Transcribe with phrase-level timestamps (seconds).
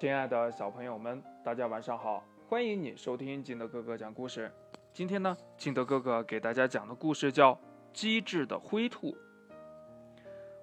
[0.00, 2.22] 亲爱的小朋友们，大家晚上好！
[2.48, 4.48] 欢迎你收听金德哥哥讲故事。
[4.92, 7.52] 今天呢，金德哥哥给大家讲的故事叫
[7.92, 9.10] 《机智的灰兔》。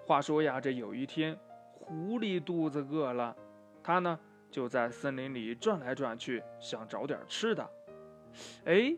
[0.06, 1.37] 话说呀，这有一天，
[1.74, 3.35] 狐狸肚子饿了，
[3.83, 4.17] 它呢
[4.49, 7.70] 就在森林里转来转去，想找点吃的。
[8.63, 8.96] 哎，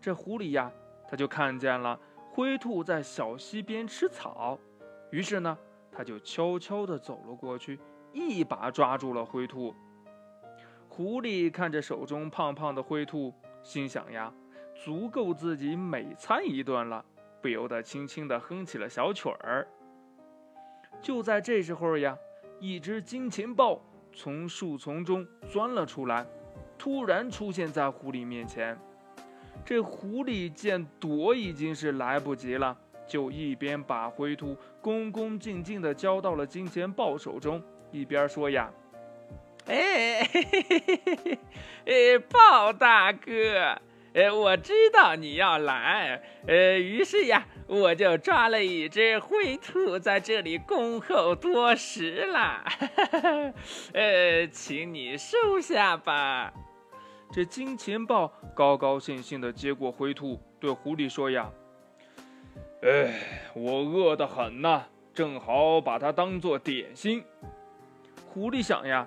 [0.00, 0.70] 这狐狸呀，
[1.08, 1.98] 它就看见了
[2.30, 4.56] 灰兔在小溪边吃草，
[5.10, 5.58] 于是呢，
[5.90, 7.80] 它就悄悄地走了过去。
[8.12, 9.72] 一把抓住了灰兔。
[11.02, 13.32] 狐狸看着手中胖胖的灰兔，
[13.62, 14.30] 心想呀，
[14.84, 17.02] 足够自己美餐一顿了，
[17.40, 19.66] 不由得轻轻地哼起了小曲儿。
[21.00, 22.14] 就在这时候呀，
[22.58, 23.80] 一只金钱豹
[24.12, 26.26] 从树丛中钻了出来，
[26.76, 28.78] 突然出现在狐狸面前。
[29.64, 37.62] 这狐狸见躲已经是来不及了，就一边把灰兔恭恭敬敬地交到了金钱豹手中。
[37.90, 38.70] 一边说呀，
[39.70, 41.38] 哎，嘿嘿嘿嘿嘿，
[41.86, 43.78] 哎，豹大哥，
[44.12, 52.64] 哎，我知道你要来，呃，于是呀，我就抓了一只灰兔在这里恭候多时了，
[53.94, 56.52] 呃，请你收下吧。
[57.32, 61.48] 这金钱豹高高兴兴地接过灰兔，对狐狸说呀，
[62.82, 63.20] 哎，
[63.54, 64.82] 我饿得很呐，
[65.14, 67.22] 正好把它当做点心。
[68.26, 69.06] 狐狸想呀，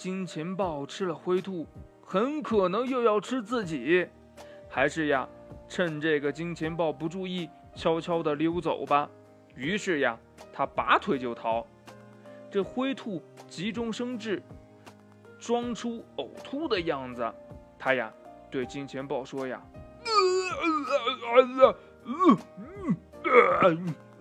[0.00, 1.66] 金钱豹吃了灰兔，
[2.02, 4.08] 很可能又要吃自己，
[4.66, 5.28] 还是呀，
[5.68, 9.10] 趁这个金钱豹不注意，悄悄地溜走吧。
[9.54, 10.18] 于是呀，
[10.54, 11.66] 他拔腿就逃。
[12.50, 14.42] 这灰兔急中生智，
[15.38, 17.30] 装出呕吐的样子。
[17.78, 18.10] 他呀，
[18.50, 19.62] 对金钱豹说呀：“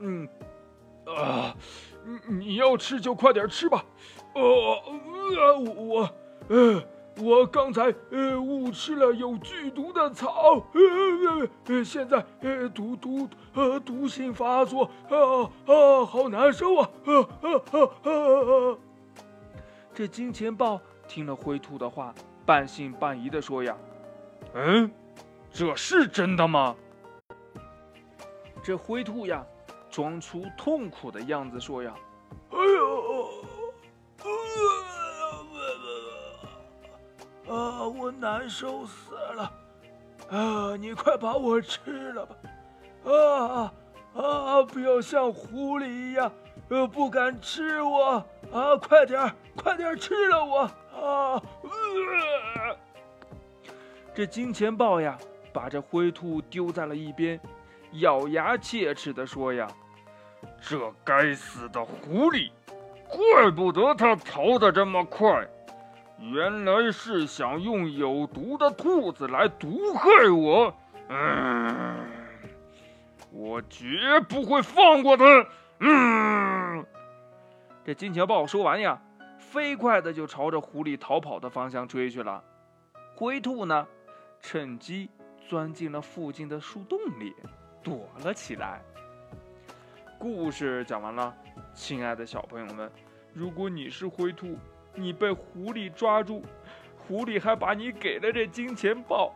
[0.02, 0.28] 嗯
[1.06, 1.56] 啊，
[2.04, 3.86] 你你要吃就快点吃吧。”
[4.36, 5.00] 哦，呃，
[5.36, 6.10] 啊我，
[6.48, 6.84] 呃，
[7.22, 10.64] 我刚才呃误吃了有剧毒的草，
[11.66, 16.90] 呃，现在呃毒毒呃毒性发作，啊啊，好难受啊！
[17.06, 17.80] 啊啊啊
[18.12, 18.78] 啊！
[19.94, 22.14] 这金钱豹听了灰兔的话，
[22.46, 23.76] 半信半疑的说呀
[24.56, 24.90] ：“嗯，
[25.52, 26.76] 这是真的吗？”
[28.64, 29.44] 这灰兔呀，
[29.90, 31.94] 装出痛苦的样子说呀
[32.52, 33.30] ：“哎呦！”
[37.50, 39.52] 啊，我难受死了！
[40.30, 42.36] 啊，你快把我吃了吧！
[43.06, 43.74] 啊
[44.14, 46.32] 啊，不要像狐狸一样，
[46.70, 48.24] 呃，不敢吃我！
[48.54, 50.60] 啊，快点快点吃了我！
[50.94, 51.42] 啊！
[54.14, 55.18] 这金钱豹呀，
[55.52, 57.40] 把这灰兔丢在了一边，
[57.94, 59.68] 咬牙切齿的说呀
[60.62, 62.52] ：“这该死的狐狸，
[63.08, 65.48] 怪不得它逃得这么快！”
[66.22, 70.76] 原来是想用有毒的兔子来毒害我，
[71.08, 72.06] 嗯，
[73.32, 75.26] 我绝不会放过他。
[75.80, 76.86] 嗯，
[77.86, 79.02] 这金钱豹说完呀，
[79.38, 82.44] 飞快的就朝着狐狸逃跑的方向追去了。
[83.16, 83.88] 灰兔呢，
[84.42, 85.10] 趁机
[85.48, 87.34] 钻进了附近的树洞里，
[87.82, 88.82] 躲了起来。
[90.18, 91.34] 故事讲完了，
[91.74, 92.92] 亲爱的小朋友们，
[93.34, 94.58] 如果你是灰兔。
[94.96, 96.44] 你被狐狸抓住，
[96.98, 99.34] 狐狸还把你给了这金钱豹，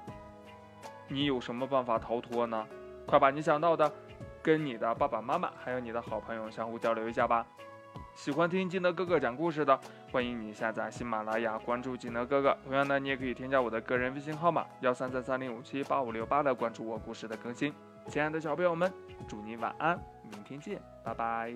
[1.07, 2.67] 你有什么办法逃脱呢？
[3.05, 3.91] 快把你想到的
[4.41, 7.45] 跟你的爸爸妈妈还有你的好朋友相互交流一下吧。
[8.15, 9.79] 喜欢听金德哥哥讲故事的，
[10.11, 12.55] 欢迎你下载喜马拉雅，关注金德哥哥。
[12.63, 17.73] 同样呢，你也可以添加我的个人微信号码幺三三三零五七八五六八来关注我故事的更新。
[18.07, 18.91] 亲爱的小朋友们，
[19.27, 19.97] 祝你晚安，
[20.31, 21.53] 明天见，拜拜。